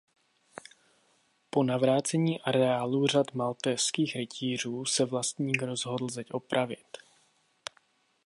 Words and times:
Po 1.49 1.63
navrácení 1.63 2.41
areálu 2.41 3.07
řádu 3.07 3.29
maltézských 3.37 4.15
rytířů 4.15 4.85
se 4.85 5.05
vlastník 5.05 5.61
rozhodl 5.61 6.09
zeď 6.09 6.31
opravit. 6.31 6.97